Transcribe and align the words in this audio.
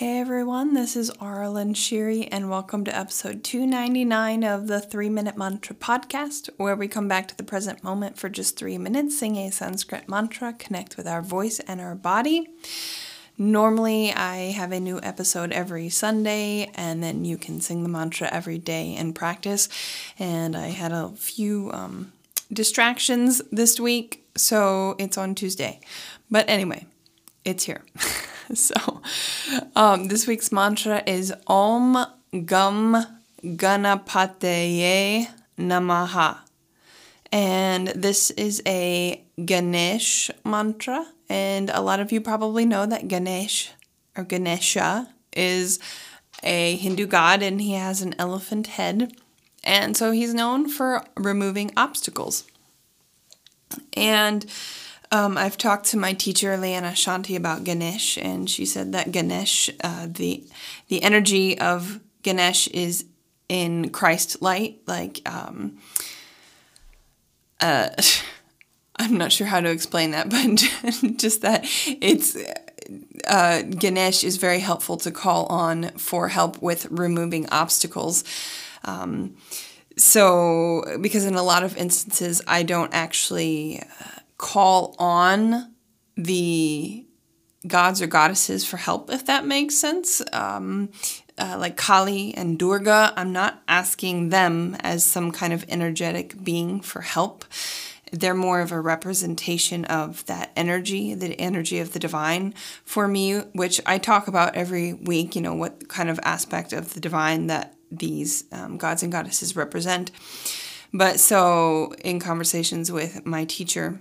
Hey 0.00 0.18
everyone, 0.18 0.72
this 0.72 0.96
is 0.96 1.10
Arlen 1.20 1.74
Shiri, 1.74 2.26
and 2.32 2.48
welcome 2.48 2.86
to 2.86 2.98
episode 2.98 3.44
299 3.44 4.44
of 4.44 4.66
the 4.66 4.80
3 4.80 5.10
Minute 5.10 5.36
Mantra 5.36 5.76
Podcast, 5.76 6.48
where 6.56 6.74
we 6.74 6.88
come 6.88 7.06
back 7.06 7.28
to 7.28 7.36
the 7.36 7.42
present 7.42 7.84
moment 7.84 8.16
for 8.18 8.30
just 8.30 8.56
three 8.56 8.78
minutes, 8.78 9.18
sing 9.18 9.36
a 9.36 9.50
Sanskrit 9.50 10.08
mantra, 10.08 10.54
connect 10.54 10.96
with 10.96 11.06
our 11.06 11.20
voice 11.20 11.60
and 11.68 11.82
our 11.82 11.94
body. 11.94 12.48
Normally, 13.36 14.10
I 14.10 14.52
have 14.52 14.72
a 14.72 14.80
new 14.80 15.00
episode 15.02 15.52
every 15.52 15.90
Sunday, 15.90 16.70
and 16.74 17.02
then 17.02 17.26
you 17.26 17.36
can 17.36 17.60
sing 17.60 17.82
the 17.82 17.90
mantra 17.90 18.26
every 18.32 18.56
day 18.56 18.96
in 18.96 19.12
practice. 19.12 19.68
And 20.18 20.56
I 20.56 20.68
had 20.68 20.92
a 20.92 21.10
few 21.10 21.70
um, 21.72 22.14
distractions 22.50 23.42
this 23.52 23.78
week, 23.78 24.26
so 24.34 24.96
it's 24.98 25.18
on 25.18 25.34
Tuesday. 25.34 25.78
But 26.30 26.48
anyway, 26.48 26.86
it's 27.44 27.64
here. 27.64 27.84
so, 28.54 29.02
um, 29.74 30.08
this 30.08 30.26
week's 30.26 30.52
mantra 30.52 31.02
is 31.06 31.32
Om 31.46 32.06
Gam 32.44 33.06
Ganapataye 33.42 35.28
Namaha. 35.58 36.38
And 37.32 37.88
this 37.88 38.30
is 38.32 38.62
a 38.66 39.22
Ganesh 39.44 40.30
mantra. 40.44 41.06
And 41.28 41.70
a 41.70 41.80
lot 41.80 42.00
of 42.00 42.12
you 42.12 42.20
probably 42.20 42.64
know 42.64 42.86
that 42.86 43.08
Ganesh 43.08 43.70
or 44.16 44.24
Ganesha 44.24 45.08
is 45.32 45.78
a 46.42 46.76
Hindu 46.76 47.06
god 47.06 47.42
and 47.42 47.60
he 47.60 47.72
has 47.72 48.02
an 48.02 48.14
elephant 48.18 48.66
head. 48.66 49.12
And 49.62 49.96
so 49.96 50.10
he's 50.10 50.34
known 50.34 50.68
for 50.68 51.04
removing 51.16 51.70
obstacles. 51.76 52.44
And 53.94 54.46
um, 55.12 55.36
I've 55.36 55.58
talked 55.58 55.86
to 55.86 55.96
my 55.96 56.12
teacher 56.12 56.56
Leanna 56.56 56.90
Shanti 56.90 57.36
about 57.36 57.64
Ganesh, 57.64 58.16
and 58.16 58.48
she 58.48 58.64
said 58.64 58.92
that 58.92 59.10
Ganesh, 59.10 59.70
uh, 59.82 60.06
the 60.08 60.44
the 60.88 61.02
energy 61.02 61.58
of 61.58 62.00
Ganesh 62.22 62.68
is 62.68 63.04
in 63.48 63.90
Christ 63.90 64.40
light, 64.40 64.80
like 64.86 65.20
um, 65.28 65.78
uh, 67.60 67.88
I'm 68.96 69.16
not 69.16 69.32
sure 69.32 69.46
how 69.46 69.60
to 69.60 69.70
explain 69.70 70.12
that, 70.12 70.30
but 70.30 71.16
just 71.18 71.42
that 71.42 71.64
it's 71.86 72.36
uh, 73.26 73.62
Ganesh 73.62 74.22
is 74.22 74.36
very 74.36 74.60
helpful 74.60 74.96
to 74.98 75.10
call 75.10 75.46
on 75.46 75.90
for 75.90 76.28
help 76.28 76.62
with 76.62 76.86
removing 76.90 77.48
obstacles. 77.50 78.22
Um, 78.84 79.36
so, 79.96 80.98
because 81.00 81.24
in 81.26 81.34
a 81.34 81.42
lot 81.42 81.64
of 81.64 81.76
instances, 81.76 82.40
I 82.46 82.62
don't 82.62 82.94
actually 82.94 83.82
call 84.40 84.96
on 84.98 85.74
the 86.16 87.06
gods 87.66 88.00
or 88.00 88.06
goddesses 88.06 88.64
for 88.64 88.78
help, 88.78 89.10
if 89.10 89.26
that 89.26 89.44
makes 89.44 89.76
sense. 89.76 90.22
Um, 90.32 90.90
uh, 91.36 91.56
like 91.58 91.76
Kali 91.76 92.34
and 92.34 92.58
Durga, 92.58 93.12
I'm 93.16 93.32
not 93.32 93.62
asking 93.68 94.30
them 94.30 94.76
as 94.80 95.04
some 95.04 95.30
kind 95.30 95.52
of 95.52 95.64
energetic 95.68 96.42
being 96.42 96.80
for 96.80 97.02
help. 97.02 97.44
They're 98.12 98.34
more 98.34 98.60
of 98.60 98.72
a 98.72 98.80
representation 98.80 99.84
of 99.84 100.24
that 100.24 100.52
energy, 100.56 101.14
the 101.14 101.38
energy 101.38 101.78
of 101.78 101.92
the 101.92 101.98
divine 101.98 102.54
for 102.84 103.06
me, 103.06 103.40
which 103.52 103.78
I 103.84 103.98
talk 103.98 104.26
about 104.26 104.56
every 104.56 104.94
week, 104.94 105.36
you 105.36 105.42
know, 105.42 105.54
what 105.54 105.88
kind 105.88 106.08
of 106.08 106.18
aspect 106.22 106.72
of 106.72 106.94
the 106.94 107.00
divine 107.00 107.48
that 107.48 107.74
these 107.90 108.44
um, 108.52 108.78
gods 108.78 109.02
and 109.02 109.12
goddesses 109.12 109.54
represent. 109.54 110.10
But 110.92 111.20
so 111.20 111.92
in 112.02 112.20
conversations 112.20 112.90
with 112.90 113.24
my 113.24 113.44
teacher, 113.44 114.00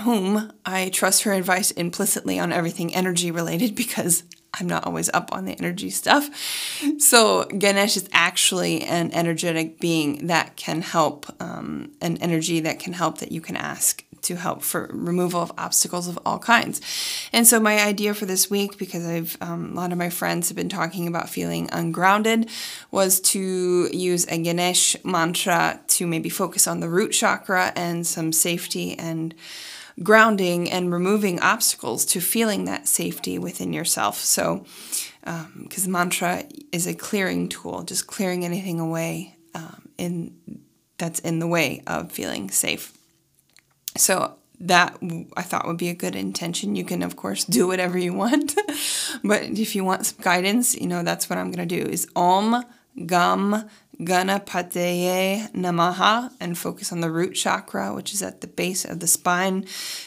whom 0.00 0.52
I 0.64 0.88
trust 0.90 1.22
her 1.22 1.32
advice 1.32 1.70
implicitly 1.70 2.38
on 2.38 2.52
everything 2.52 2.94
energy 2.94 3.30
related 3.30 3.74
because 3.82 4.24
I'm 4.58 4.66
not 4.66 4.86
always 4.86 5.08
up 5.10 5.32
on 5.32 5.44
the 5.44 5.52
energy 5.52 5.90
stuff. 5.90 6.28
So, 6.98 7.44
Ganesh 7.44 7.96
is 7.96 8.08
actually 8.12 8.82
an 8.82 9.12
energetic 9.12 9.78
being 9.78 10.26
that 10.26 10.56
can 10.56 10.82
help, 10.82 11.26
um, 11.40 11.92
an 12.00 12.16
energy 12.18 12.60
that 12.60 12.78
can 12.78 12.92
help 12.92 13.18
that 13.18 13.32
you 13.32 13.40
can 13.40 13.56
ask 13.56 14.04
to 14.22 14.36
help 14.36 14.62
for 14.62 14.90
removal 14.92 15.40
of 15.40 15.52
obstacles 15.56 16.06
of 16.06 16.18
all 16.26 16.38
kinds. 16.38 16.80
And 17.32 17.46
so, 17.46 17.60
my 17.60 17.80
idea 17.80 18.12
for 18.12 18.26
this 18.26 18.50
week, 18.50 18.76
because 18.76 19.06
I've 19.06 19.36
um, 19.40 19.72
a 19.72 19.74
lot 19.74 19.92
of 19.92 19.98
my 19.98 20.10
friends 20.10 20.48
have 20.48 20.56
been 20.56 20.68
talking 20.68 21.06
about 21.06 21.30
feeling 21.30 21.68
ungrounded, 21.72 22.50
was 22.90 23.20
to 23.20 23.88
use 23.92 24.26
a 24.26 24.38
Ganesh 24.38 24.96
mantra 25.04 25.80
to 25.88 26.06
maybe 26.06 26.28
focus 26.28 26.66
on 26.66 26.80
the 26.80 26.88
root 26.88 27.12
chakra 27.12 27.72
and 27.76 28.06
some 28.06 28.32
safety 28.32 28.98
and 28.98 29.34
grounding 30.02 30.70
and 30.70 30.92
removing 30.92 31.40
obstacles 31.40 32.04
to 32.06 32.20
feeling 32.20 32.64
that 32.64 32.88
safety 32.88 33.38
within 33.38 33.72
yourself. 33.72 34.18
So, 34.18 34.64
because 35.22 35.86
um, 35.86 35.92
mantra 35.92 36.44
is 36.72 36.86
a 36.86 36.94
clearing 36.94 37.48
tool, 37.48 37.82
just 37.82 38.06
clearing 38.06 38.44
anything 38.44 38.80
away 38.80 39.36
um, 39.54 39.88
in 39.98 40.34
that's 40.98 41.20
in 41.20 41.38
the 41.38 41.46
way 41.46 41.82
of 41.86 42.12
feeling 42.12 42.50
safe. 42.50 42.96
So 43.96 44.36
that 44.60 44.98
I 45.36 45.42
thought 45.42 45.66
would 45.66 45.78
be 45.78 45.88
a 45.88 45.94
good 45.94 46.14
intention. 46.14 46.76
You 46.76 46.84
can 46.84 47.02
of 47.02 47.16
course 47.16 47.44
do 47.44 47.66
whatever 47.66 47.98
you 47.98 48.12
want, 48.12 48.54
but 49.24 49.42
if 49.42 49.74
you 49.74 49.84
want 49.84 50.06
some 50.06 50.18
guidance, 50.20 50.74
you 50.74 50.86
know 50.86 51.02
that's 51.02 51.28
what 51.28 51.38
I'm 51.38 51.50
gonna 51.50 51.66
do. 51.66 51.82
Is 51.82 52.06
Om 52.14 52.64
Gam 53.06 53.68
Ganapataye 54.00 55.52
Namaha 55.52 56.32
and 56.40 56.56
focus 56.56 56.92
on 56.92 57.00
the 57.00 57.10
root 57.10 57.34
chakra, 57.34 57.94
which 57.94 58.14
is 58.14 58.22
at 58.22 58.40
the 58.40 58.46
base 58.46 58.84
of 58.84 59.00
the 59.00 59.06
spine 59.06 59.66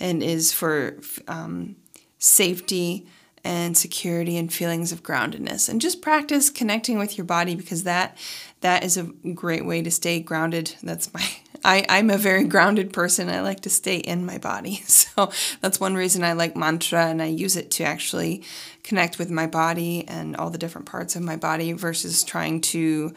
and 0.00 0.22
is 0.22 0.52
for 0.52 0.98
um, 1.28 1.76
safety 2.18 3.06
and 3.44 3.76
security 3.76 4.38
and 4.38 4.52
feelings 4.52 4.90
of 4.90 5.02
groundedness. 5.02 5.68
And 5.68 5.80
just 5.80 6.00
practice 6.00 6.48
connecting 6.48 6.98
with 6.98 7.18
your 7.18 7.26
body 7.26 7.54
because 7.54 7.84
that 7.84 8.16
that 8.62 8.82
is 8.82 8.96
a 8.96 9.04
great 9.34 9.66
way 9.66 9.82
to 9.82 9.90
stay 9.90 10.20
grounded. 10.20 10.74
That's 10.82 11.12
my 11.12 11.22
I, 11.66 11.86
I'm 11.88 12.10
a 12.10 12.18
very 12.18 12.44
grounded 12.44 12.92
person. 12.92 13.30
I 13.30 13.40
like 13.40 13.60
to 13.60 13.70
stay 13.70 13.96
in 13.96 14.26
my 14.26 14.38
body. 14.38 14.82
So 15.14 15.30
that's 15.60 15.78
one 15.78 15.94
reason 15.94 16.24
I 16.24 16.32
like 16.32 16.56
mantra 16.56 17.06
and 17.06 17.22
I 17.22 17.26
use 17.26 17.54
it 17.54 17.70
to 17.72 17.84
actually 17.84 18.42
connect 18.82 19.16
with 19.16 19.30
my 19.30 19.46
body 19.46 20.04
and 20.08 20.34
all 20.34 20.50
the 20.50 20.58
different 20.58 20.88
parts 20.88 21.14
of 21.14 21.22
my 21.22 21.36
body 21.36 21.72
versus 21.72 22.24
trying 22.24 22.60
to 22.62 23.14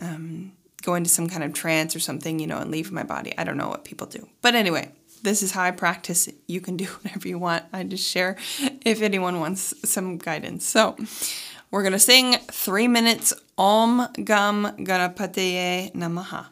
um, 0.00 0.52
go 0.82 0.94
into 0.94 1.08
some 1.08 1.28
kind 1.28 1.42
of 1.42 1.54
trance 1.54 1.96
or 1.96 2.00
something, 2.00 2.38
you 2.38 2.46
know, 2.46 2.58
and 2.58 2.70
leave 2.70 2.92
my 2.92 3.02
body. 3.02 3.32
I 3.38 3.44
don't 3.44 3.56
know 3.56 3.68
what 3.68 3.84
people 3.84 4.06
do. 4.06 4.28
But 4.42 4.54
anyway, 4.54 4.92
this 5.22 5.42
is 5.42 5.52
how 5.52 5.62
I 5.62 5.70
practice. 5.70 6.28
You 6.46 6.60
can 6.60 6.76
do 6.76 6.84
whatever 7.02 7.28
you 7.28 7.38
want. 7.38 7.64
I 7.72 7.82
just 7.84 8.08
share 8.08 8.36
if 8.84 9.02
anyone 9.02 9.40
wants 9.40 9.74
some 9.88 10.18
guidance. 10.18 10.64
So 10.64 10.96
we're 11.70 11.82
going 11.82 11.92
to 11.92 11.98
sing 11.98 12.36
three 12.50 12.88
minutes 12.88 13.32
Om 13.56 14.08
Gam 14.24 14.64
Ganapataye 14.78 15.92
Namaha. 15.94 16.46